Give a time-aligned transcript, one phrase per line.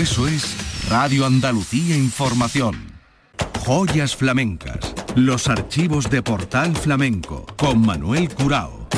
[0.00, 0.56] Eso es
[0.88, 2.74] Radio Andalucía Información.
[3.66, 4.94] Joyas flamencas.
[5.14, 8.88] Los archivos de Portal Flamenco con Manuel Curao.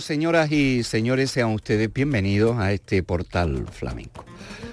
[0.00, 4.22] Señoras y señores, sean ustedes bienvenidos a este portal flamenco.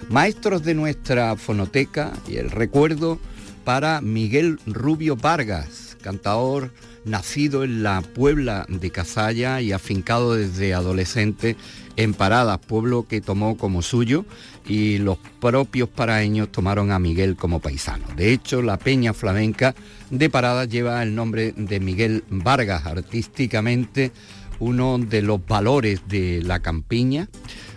[0.10, 3.18] Maestros de nuestra fonoteca y el recuerdo
[3.64, 6.72] para Miguel Rubio Vargas, cantador
[7.06, 11.56] nacido en la Puebla de Cazalla y afincado desde adolescente
[11.96, 14.26] en Paradas, pueblo que tomó como suyo
[14.68, 18.06] y los propios paraeños tomaron a Miguel como paisano.
[18.18, 19.76] De hecho, la peña flamenca
[20.10, 24.12] de Paradas lleva el nombre de Miguel Vargas, artísticamente
[24.60, 27.30] uno de los valores de la campiña.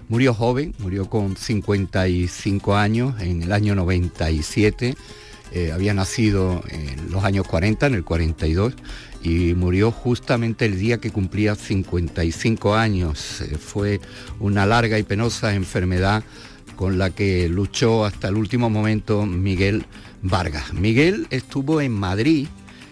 [0.08, 4.94] Murió joven, murió con 55 años en el año 97.
[5.54, 8.74] Eh, había nacido en los años 40, en el 42,
[9.22, 13.42] y murió justamente el día que cumplía 55 años.
[13.42, 14.00] Eh, fue
[14.40, 16.24] una larga y penosa enfermedad
[16.76, 19.84] con la que luchó hasta el último momento Miguel
[20.22, 20.72] Vargas.
[20.72, 22.48] Miguel estuvo en Madrid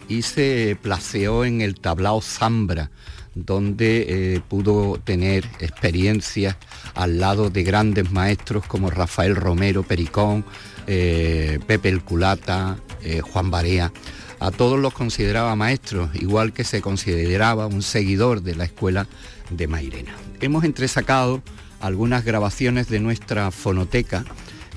[0.09, 2.91] y se placeó en el tablao Zambra
[3.35, 6.57] donde eh, pudo tener experiencias
[6.95, 10.45] al lado de grandes maestros como Rafael Romero Pericón,
[10.87, 13.93] eh, Pepe el Culata, eh, Juan Barea.
[14.41, 19.07] A todos los consideraba maestros, igual que se consideraba un seguidor de la escuela
[19.51, 20.15] de Mairena.
[20.41, 21.43] Hemos entresacado
[21.81, 24.25] algunas grabaciones de nuestra fonoteca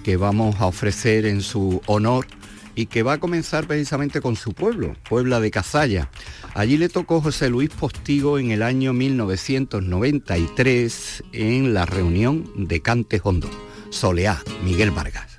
[0.04, 2.28] que vamos a ofrecer en su honor
[2.76, 6.10] y que va a comenzar precisamente con su pueblo, Puebla de Cazalla.
[6.54, 13.22] Allí le tocó José Luis Postigo en el año 1993 en la reunión de Cante
[13.24, 13.50] Hondo.
[13.90, 15.33] Soleá, Miguel Vargas.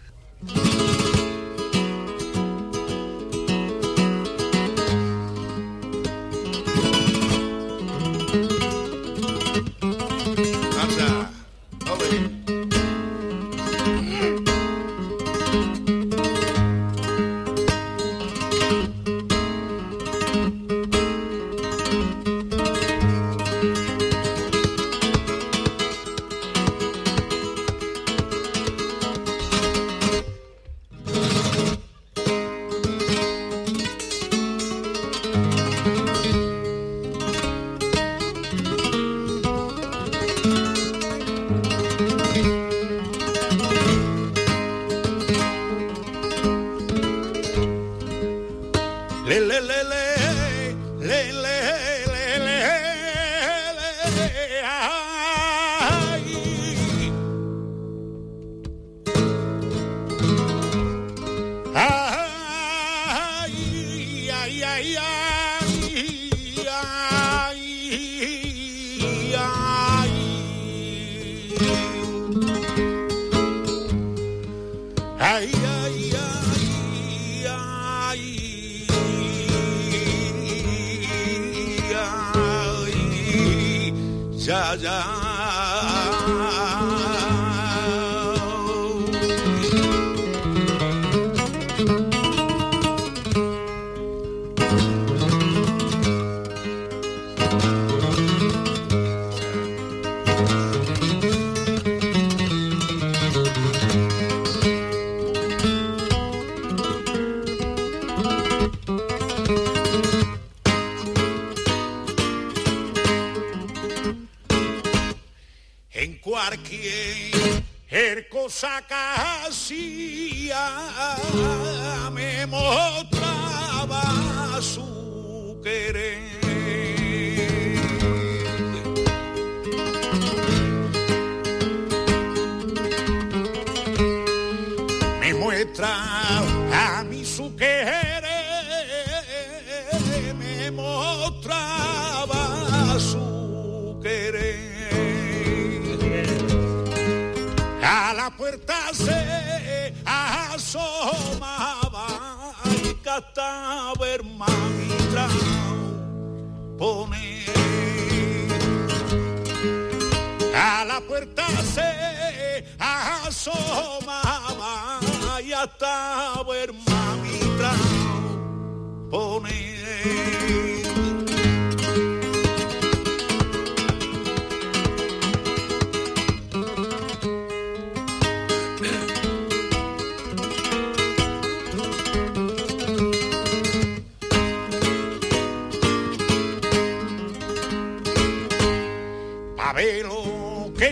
[84.75, 85.34] allá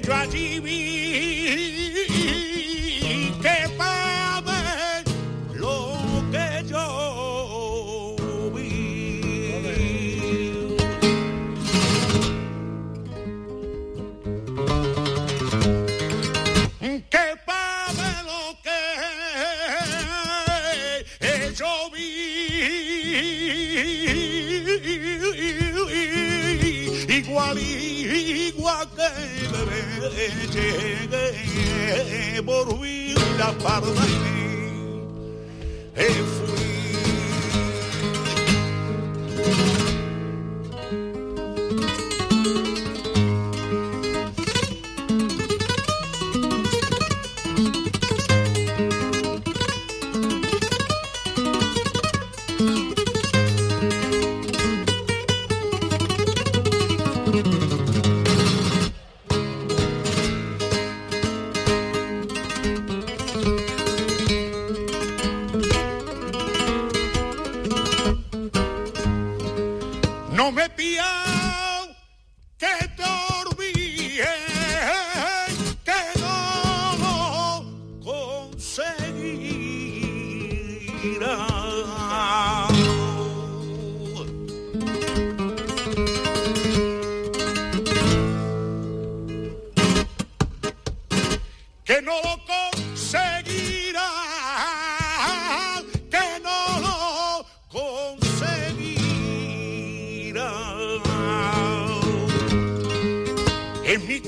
[0.03, 0.92] try to be
[33.43, 34.32] da barba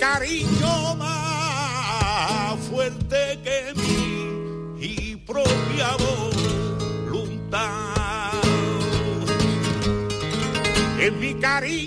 [0.04, 5.96] cariño más fuerte que mi propia
[7.08, 7.62] voluntad.
[11.00, 11.83] Es mi cariño.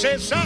[0.00, 0.37] se.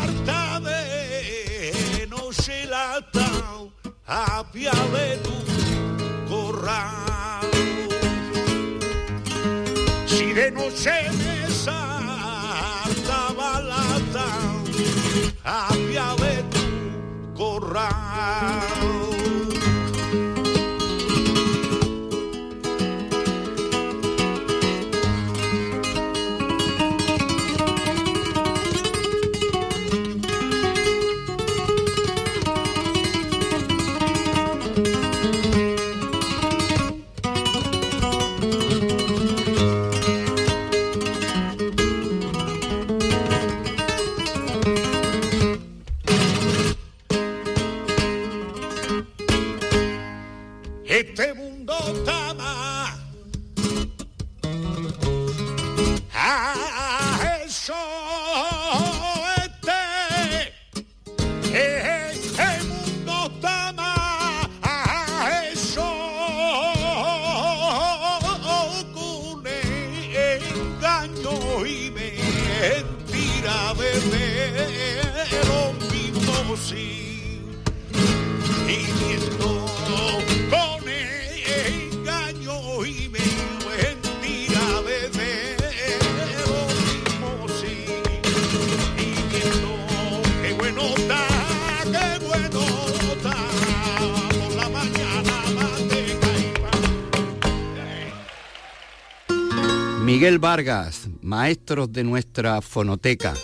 [100.63, 103.35] Vargas, maestros de nuestra fonoteca.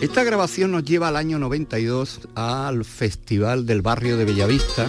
[0.00, 4.88] Esta grabación nos lleva al año 92 al Festival del Barrio de Bellavista,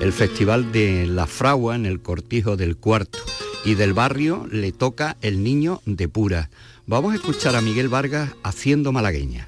[0.00, 3.20] el Festival de la Fragua en el Cortijo del Cuarto.
[3.64, 6.50] Y del barrio le toca El Niño de Pura.
[6.86, 9.46] Vamos a escuchar a Miguel Vargas haciendo malagueña.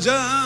[0.00, 0.39] Ya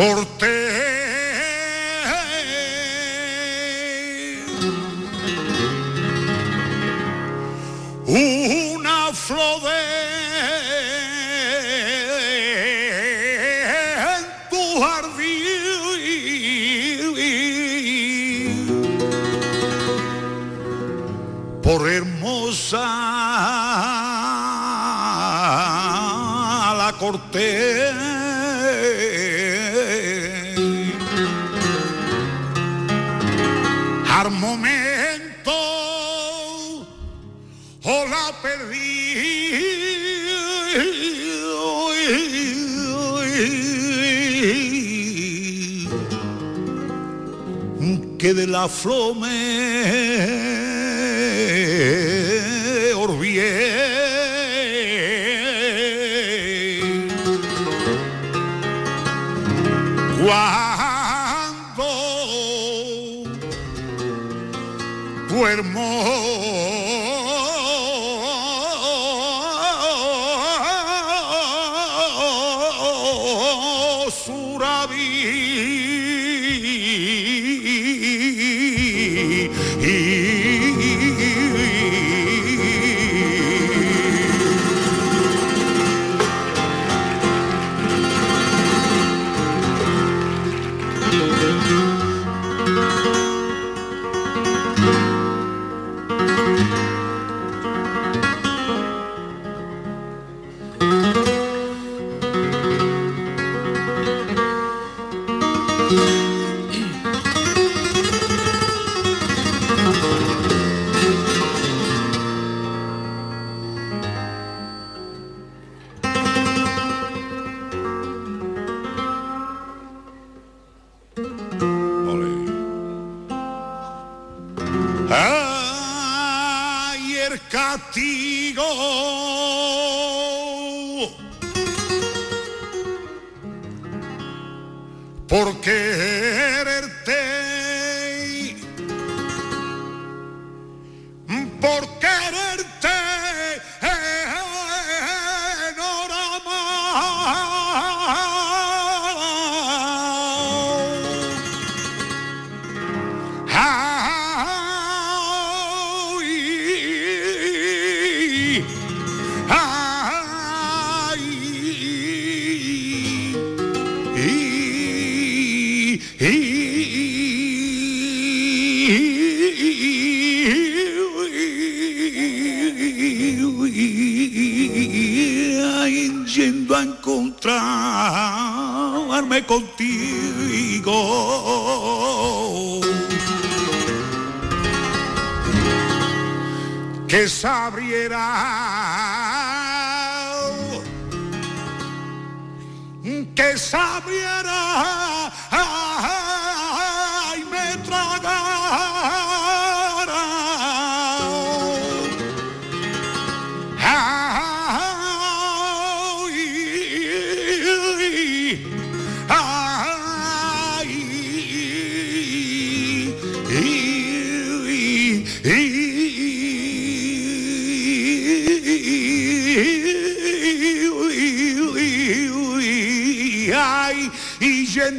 [0.00, 0.59] que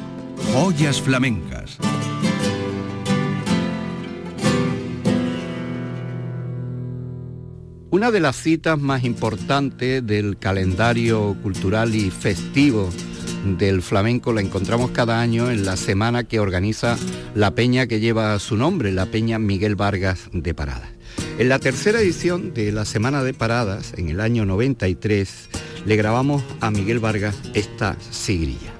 [0.52, 1.78] Joyas flamencas.
[7.90, 12.90] Una de las citas más importantes del calendario cultural y festivo
[13.58, 16.96] del flamenco la encontramos cada año en la semana que organiza
[17.36, 20.90] la peña que lleva su nombre, la peña Miguel Vargas de Paradas.
[21.38, 25.48] En la tercera edición de la Semana de Paradas, en el año 93,
[25.86, 28.72] le grabamos a Miguel Vargas esta sigrilla.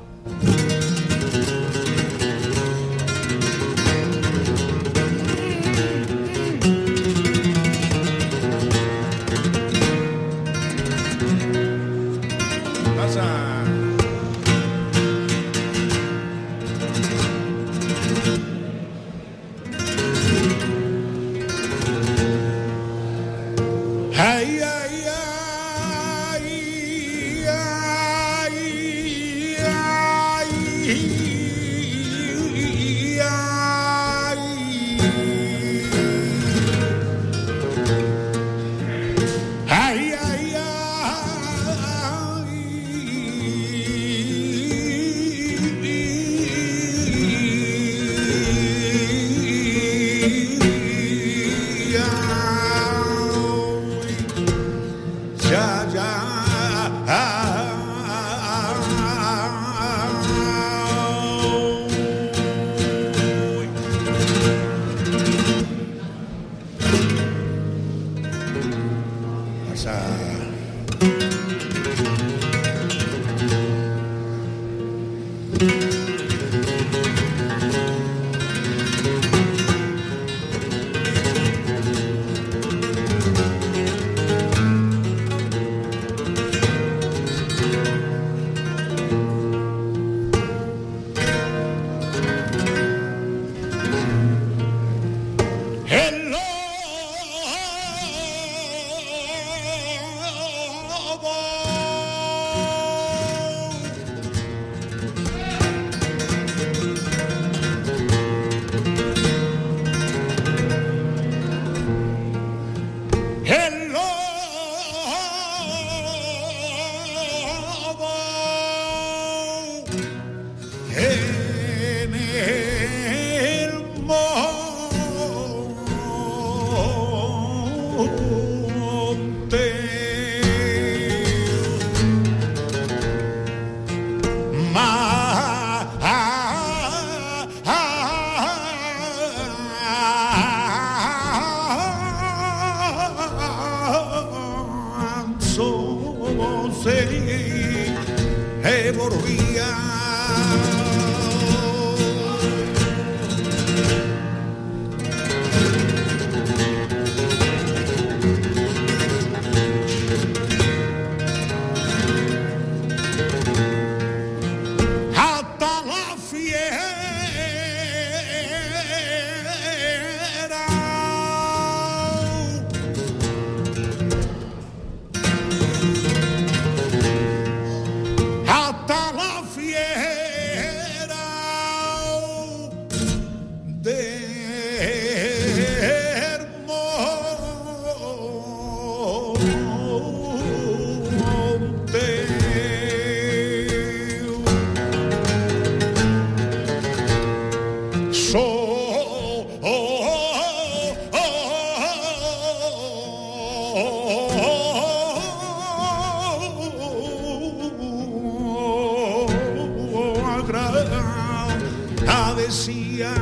[212.46, 213.12] poesia.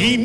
[0.00, 0.16] Y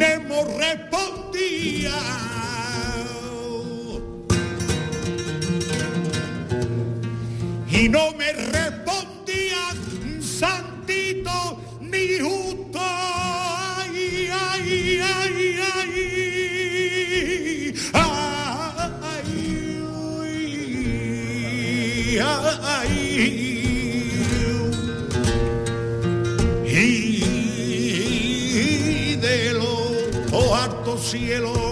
[31.14, 31.65] alto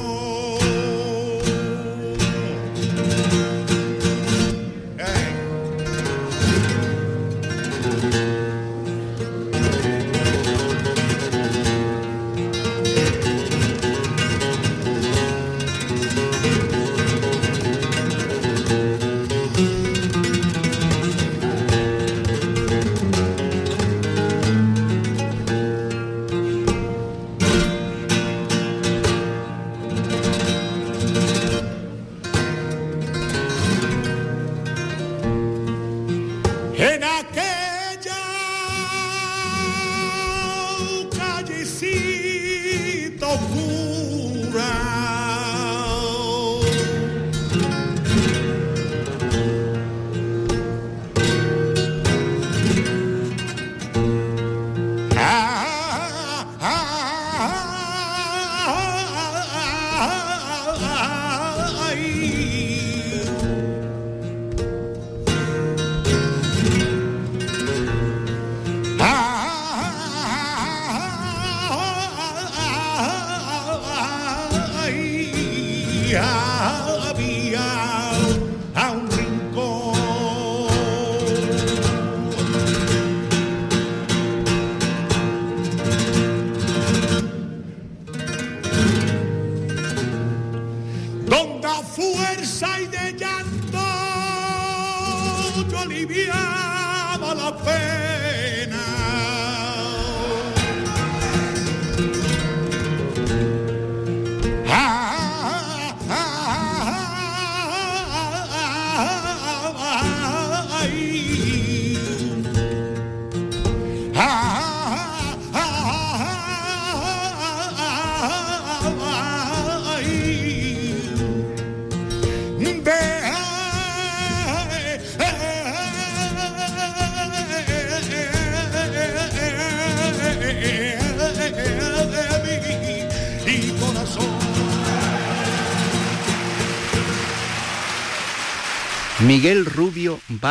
[76.13, 76.42] cielo.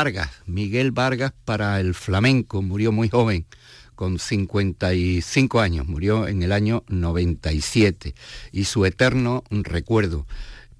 [0.03, 3.47] Vargas, Miguel Vargas para el flamenco, murió muy joven,
[3.95, 8.13] con 55 años, murió en el año 97
[8.51, 10.27] y su eterno recuerdo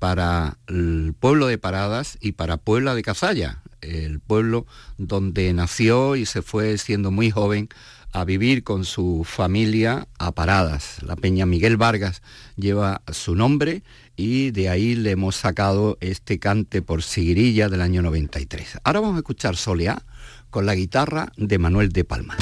[0.01, 4.67] para el pueblo de Paradas y para Puebla de Casalla, el pueblo
[4.99, 7.69] donde nació y se fue siendo muy joven
[8.11, 11.01] a vivir con su familia a Paradas.
[11.05, 12.23] La Peña Miguel Vargas
[12.57, 13.85] lleva su nombre
[14.23, 18.79] y de ahí le hemos sacado este cante por Siguirilla del año 93.
[18.85, 20.01] Ahora vamos a escuchar Soleá
[20.49, 22.37] con la guitarra de Manuel de Palma.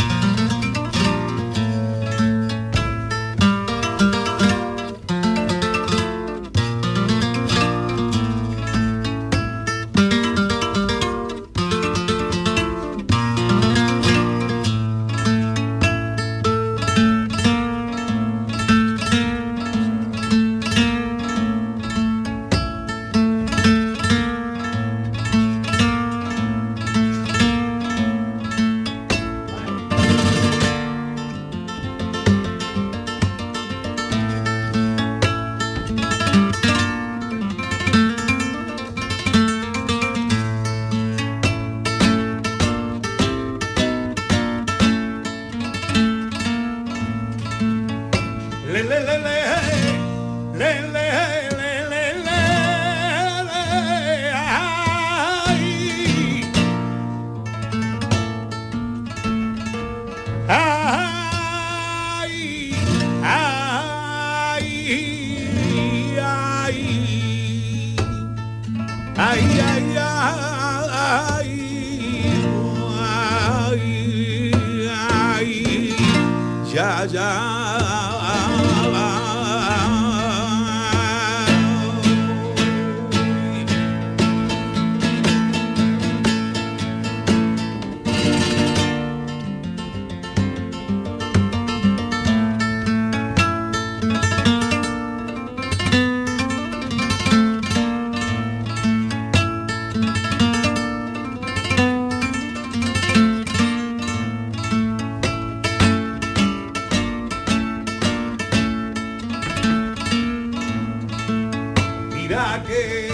[112.50, 113.08] para qué.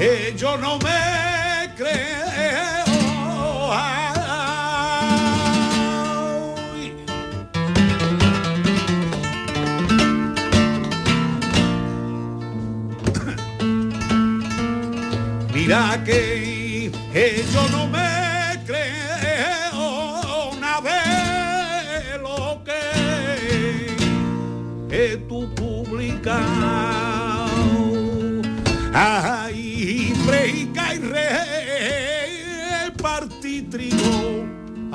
[0.00, 3.72] Eh, yo no me creo.
[3.72, 4.94] Ay.
[15.54, 18.13] Mira que eh, yo no me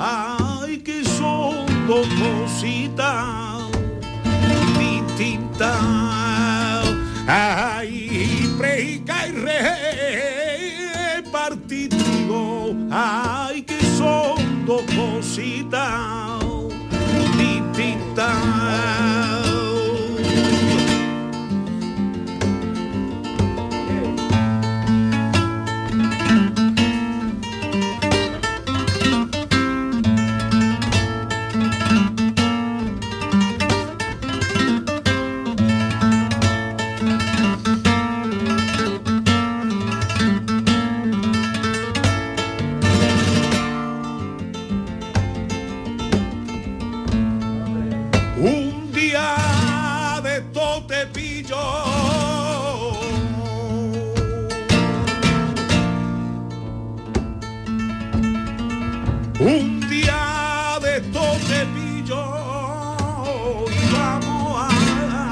[0.02, 3.68] ay que son dos cositas
[4.78, 5.76] distintas.
[7.26, 7.69] Ay,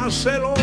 [0.09, 0.55] Marcelo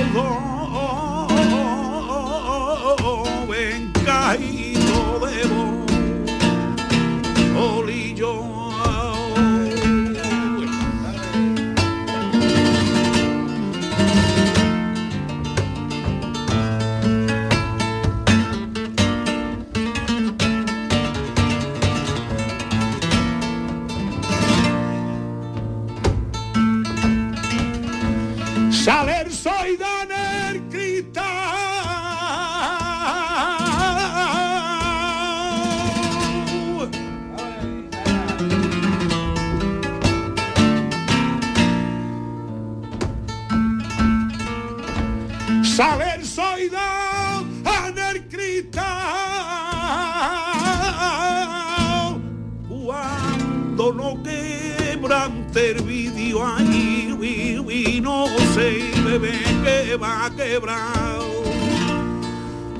[55.55, 61.29] servidio ahí, wi, wi, no sé, bebé que va quebrado.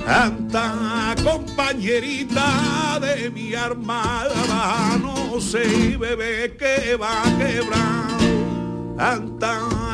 [0.04, 8.94] Canta compañerita de mi armada, no sé, bebé que va quebrado.
[8.98, 9.85] Canta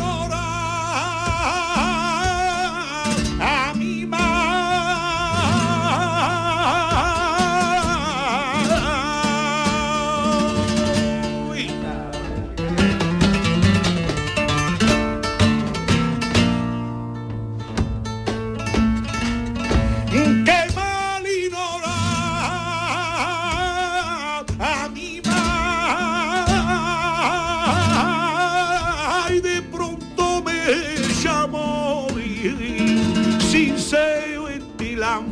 [0.00, 0.49] llorar.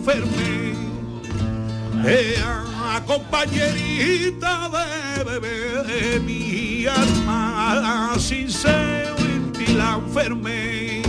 [0.09, 0.75] enferme.
[2.07, 9.15] Ea, compañerita de bebé, de mi alma, sin ser
[9.75, 11.03] la enferme.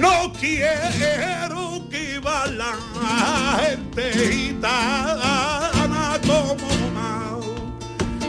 [0.00, 2.74] No quiero que va la
[3.60, 6.56] gente gitana como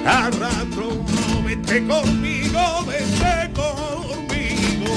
[0.05, 1.03] arrastro,
[1.43, 4.93] vete conmigo, vete conmigo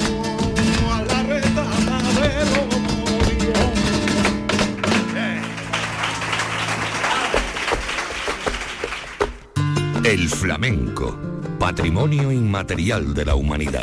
[0.92, 3.54] a la redada de Romorio.
[10.04, 11.18] El flamenco,
[11.58, 13.82] patrimonio inmaterial de la humanidad.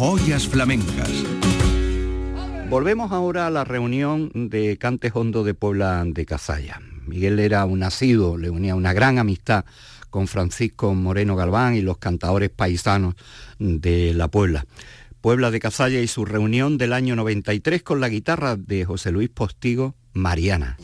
[0.00, 1.10] Joyas flamencas.
[2.70, 6.80] Volvemos ahora a la reunión de Cantes Hondo de Puebla de Cazalla.
[7.06, 9.66] Miguel era un nacido, le unía una gran amistad
[10.08, 13.14] con Francisco Moreno Galván y los cantadores paisanos
[13.58, 14.64] de la Puebla.
[15.20, 19.28] Puebla de Cazalla y su reunión del año 93 con la guitarra de José Luis
[19.28, 20.78] Postigo, Mariana.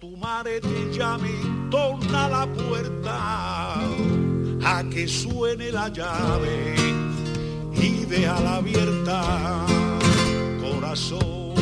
[0.00, 1.30] Tu madre te llame,
[1.70, 3.78] torna la puerta
[4.64, 6.74] a que suene la llave
[7.74, 9.66] y déjala abierta.
[10.60, 11.54] Corazón,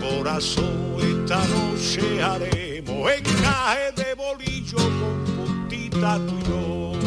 [0.00, 7.01] corazón, esta noche haremos encaje de bolillo con puntita tu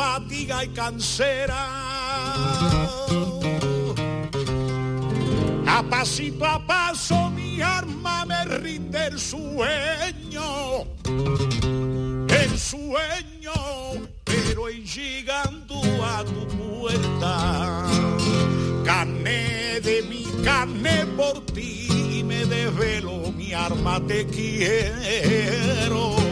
[0.00, 1.60] fatiga y cansera.
[5.66, 10.86] A pasito a paso mi arma me rinde el sueño,
[12.28, 13.52] el sueño,
[14.24, 17.84] pero llegando a tu puerta,
[18.84, 26.29] carne de mi carne por ti me desvelo, mi arma te quiero.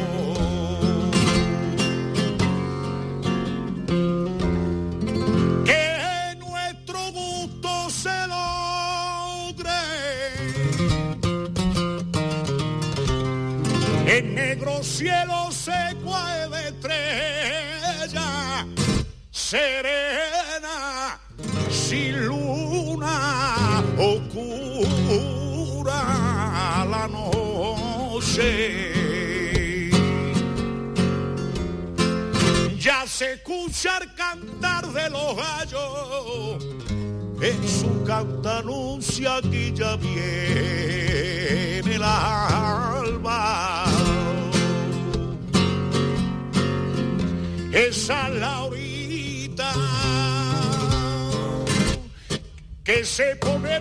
[14.99, 16.13] Cielo seco
[16.51, 18.67] de estrella
[19.31, 21.21] serena,
[21.71, 26.03] sin luna oscura
[26.91, 28.43] la noche.
[32.77, 36.65] Ya se escucha el cantar de los gallos,
[37.41, 43.85] en su canta anuncia que ya viene la alba.
[47.87, 49.73] Esa Laurita
[52.83, 53.79] que se pone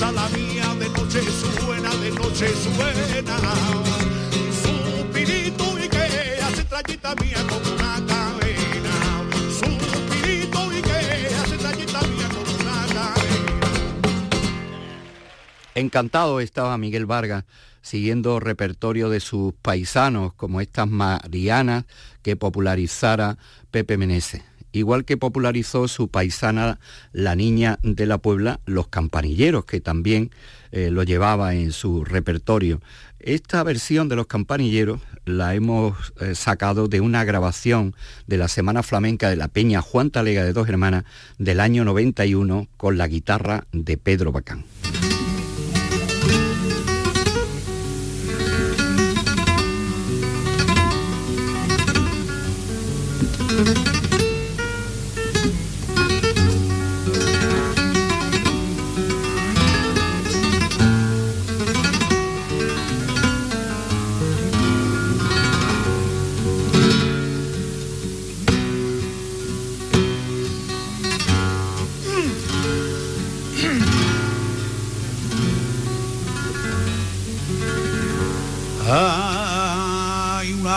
[0.00, 3.36] casa la mía, de noche suena, de noche suena.
[4.62, 8.94] Suspirito y que hace trayita mía como una cadena.
[9.50, 13.70] Suspirito y que hace trayita mía como una cadena.
[15.74, 17.44] Encantado estaba Miguel Vargas
[17.82, 21.84] siguiendo repertorio de sus paisanos como estas Marianas
[22.22, 23.38] que popularizara
[23.70, 26.78] Pepe Meneses igual que popularizó su paisana
[27.12, 30.30] La Niña de la Puebla, Los Campanilleros, que también
[30.72, 32.80] eh, lo llevaba en su repertorio.
[33.18, 37.94] Esta versión de Los Campanilleros la hemos eh, sacado de una grabación
[38.26, 41.04] de la Semana Flamenca de la Peña Juan Talega de Dos Hermanas
[41.38, 44.64] del año 91 con la guitarra de Pedro Bacán.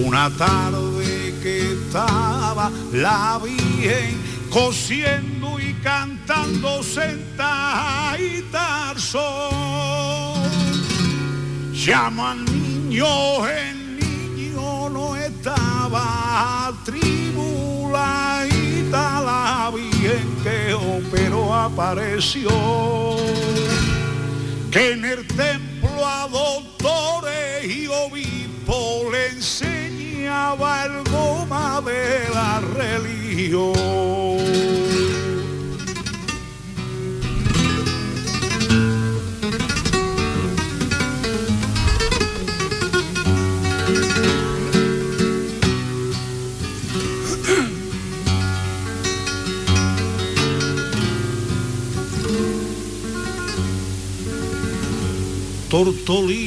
[0.05, 4.17] una tarde que estaba la Virgen
[4.49, 8.09] cosiendo y cantando sentadita
[8.89, 10.35] al sol.
[11.73, 18.41] Llama al niño, el niño no estaba tribuladita
[19.21, 22.49] la Virgen que operó apareció.
[24.77, 34.16] En el templo a doctores y obispos le enseñaba el goma de la religión.
[55.69, 56.37] Tortolita,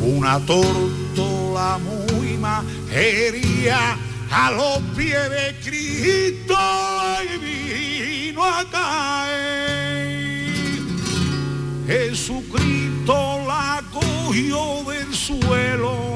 [0.00, 3.98] una tortola muy majería
[4.30, 6.56] a los pies de Cristo
[7.22, 7.36] y
[8.32, 9.84] vino a caer.
[11.86, 16.13] Jesucristo la cogió del suelo,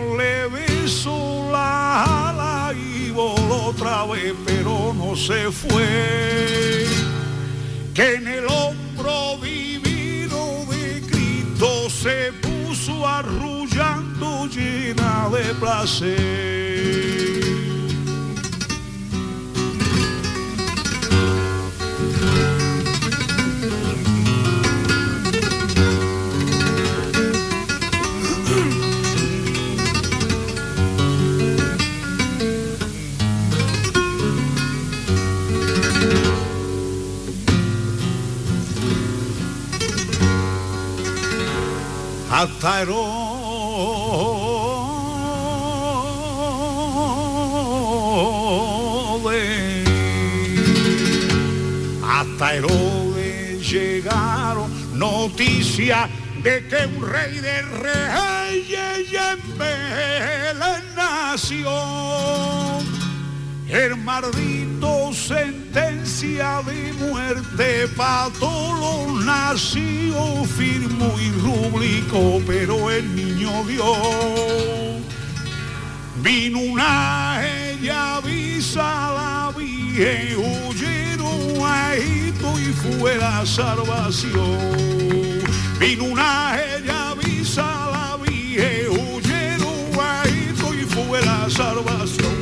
[4.45, 6.86] pero no se fue.
[7.95, 16.47] Que en el hombro divino de Cristo se puso arrullando llena de placer.
[83.59, 84.56] Salvación.
[85.80, 89.22] Vino una ella avisa la huyeron
[90.74, 92.38] y fue la salvación.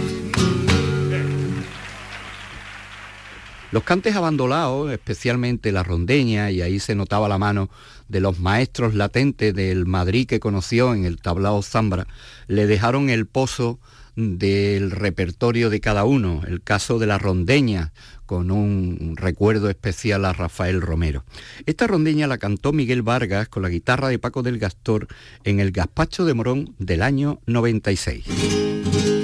[3.72, 7.68] Los cantes abandonados, especialmente la rondeña, y ahí se notaba la mano
[8.08, 12.06] de los maestros latentes del Madrid que conoció en el tablao Zambra,
[12.46, 13.80] le dejaron el pozo
[14.14, 17.92] del repertorio de cada uno, el caso de la rondeña,
[18.26, 21.24] con un recuerdo especial a Rafael Romero.
[21.64, 25.08] Esta rondeña la cantó Miguel Vargas con la guitarra de Paco del Gastor
[25.44, 29.15] en el Gazpacho de Morón del año 96.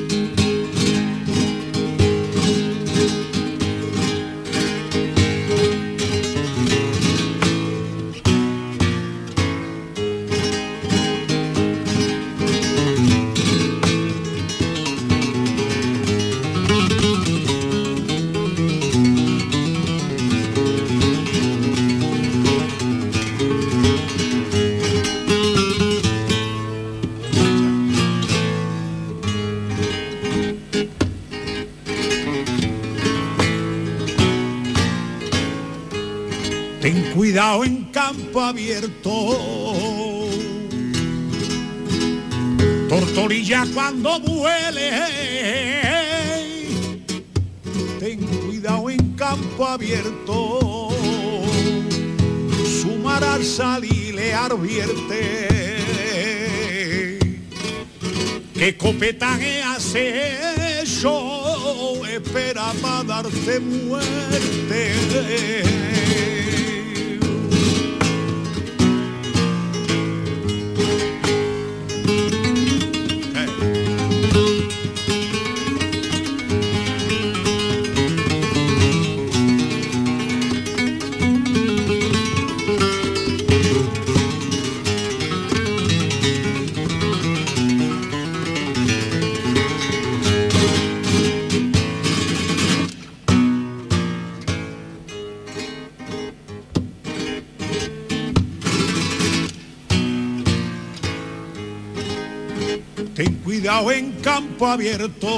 [103.62, 105.28] Cuidado en campo abierto.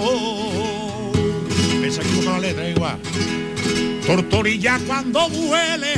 [1.85, 2.99] Esa que la letra igual.
[4.07, 5.93] Tortorilla cuando duele,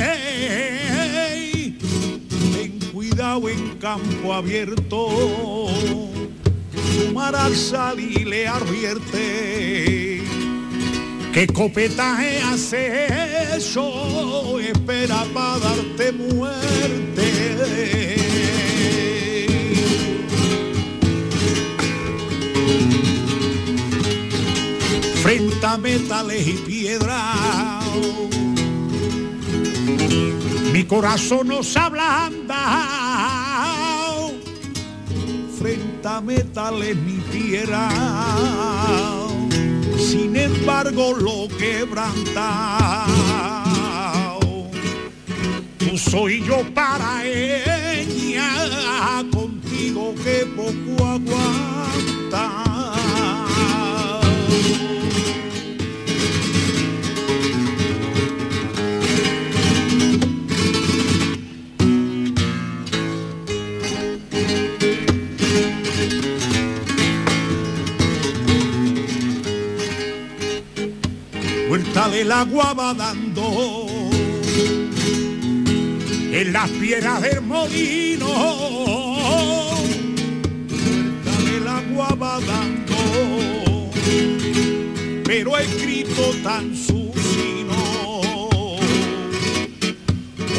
[2.51, 5.69] ten cuidado en campo abierto.
[6.97, 10.21] Su mar al salir le advierte
[11.31, 13.07] que copetaje hace
[13.55, 18.16] eso, espera para darte muerte.
[25.57, 27.33] Frente a metales y piedra.
[30.71, 32.55] Mi corazón nos ablanda
[35.59, 37.89] frente a metales mi piedra.
[39.97, 43.07] Sin embargo lo quebranta.
[45.79, 52.66] Tú soy yo para ella, contigo que poco aguanta.
[72.21, 73.85] El agua va dando
[76.31, 78.27] en las piedras del molino.
[81.55, 83.91] el agua va dando,
[85.25, 87.75] pero escrito tan susino.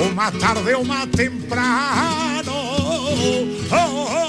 [0.00, 2.68] O más tarde o más temprano.
[3.68, 4.27] derecho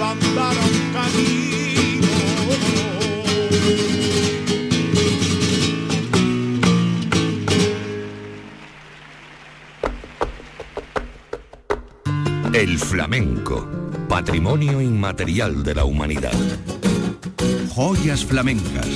[0.00, 2.08] a andar un camino.
[12.52, 13.68] El flamenco,
[14.08, 16.32] patrimonio inmaterial de la humanidad.
[17.74, 18.88] Joyas flamencas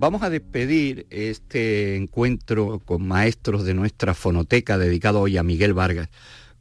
[0.00, 6.08] Vamos a despedir este encuentro con maestros de nuestra fonoteca dedicado hoy a Miguel Vargas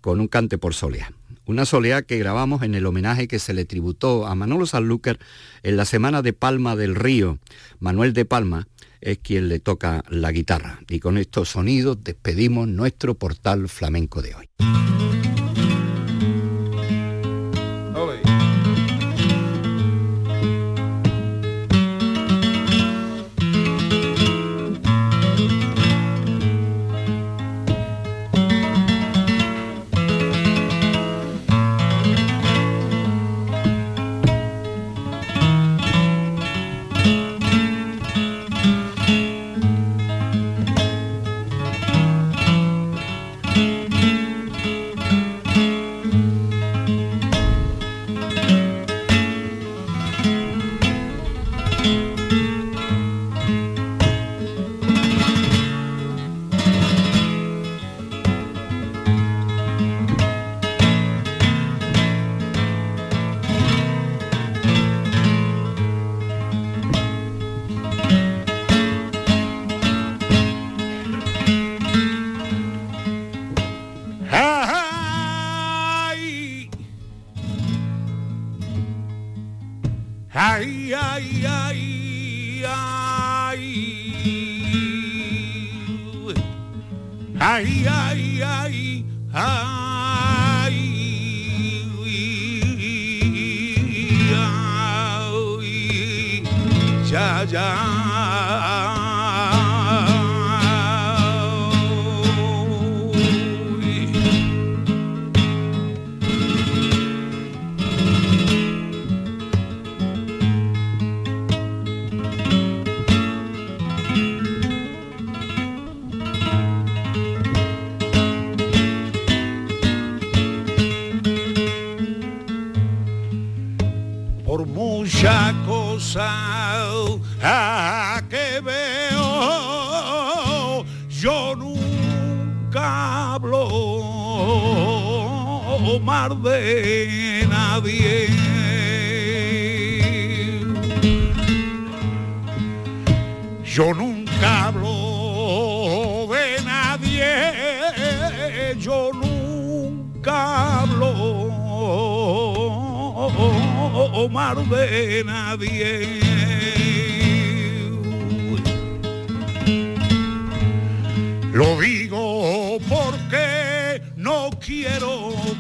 [0.02, 1.12] con un cante por soleá.
[1.48, 5.18] Una soleá que grabamos en el homenaje que se le tributó a Manolo Sanlúcar
[5.64, 7.40] en la Semana de Palma del Río.
[7.80, 8.68] Manuel de Palma
[9.00, 10.82] es quien le toca la guitarra.
[10.90, 14.50] Y con estos sonidos despedimos nuestro portal flamenco de hoy.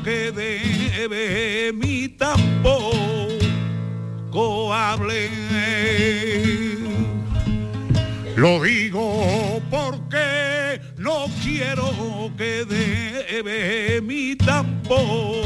[0.03, 3.37] Que de mi tampoco
[4.73, 5.29] hable.
[8.35, 15.45] Lo digo porque no quiero que de mi tampoco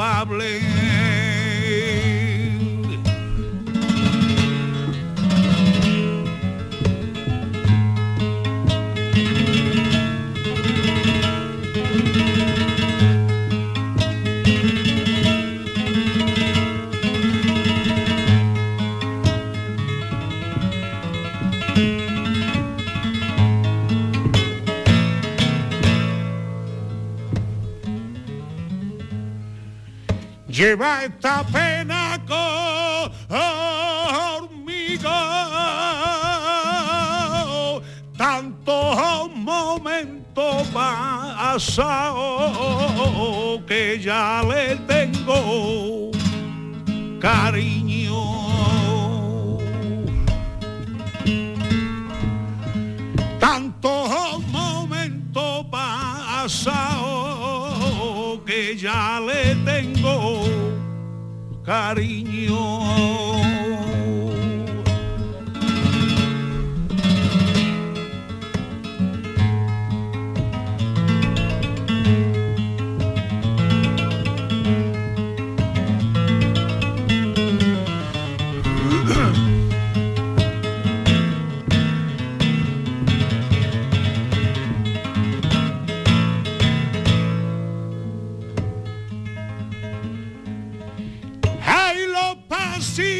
[0.00, 0.60] hable.
[30.54, 32.16] Lleva esta pena
[34.38, 35.10] conmigo.
[38.16, 41.74] Tantos momentos pasados
[43.66, 46.12] que ya le tengo
[47.20, 48.22] cariño.
[53.40, 56.93] Tantos momentos pasados
[61.64, 63.33] cariño.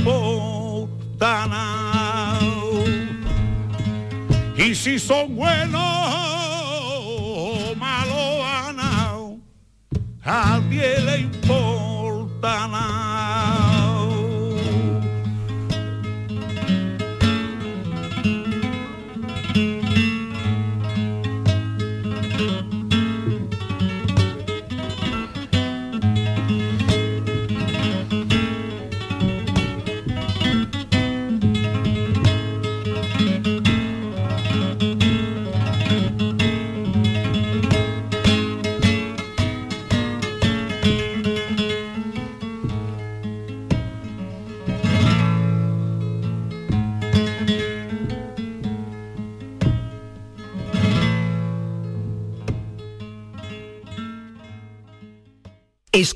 [0.00, 0.88] importa.
[4.56, 5.79] Y si son buenos